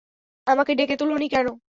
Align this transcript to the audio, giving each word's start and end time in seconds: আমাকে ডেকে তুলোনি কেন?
আমাকে 0.47 0.71
ডেকে 0.75 0.95
তুলোনি 0.97 1.25
কেন? 1.33 1.47